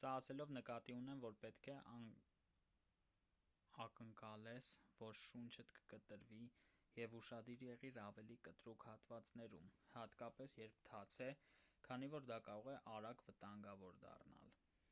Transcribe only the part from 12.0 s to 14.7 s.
որ դա կարող է արագ վտանգավոր դառնալ